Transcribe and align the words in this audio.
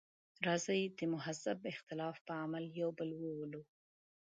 راځئ 0.45 0.81
د 0.97 0.99
مهذب 1.13 1.59
اختلاف 1.73 2.15
په 2.27 2.33
عمل 2.43 2.65
یو 2.81 2.89
بل 2.99 3.09
وولو. 3.21 3.61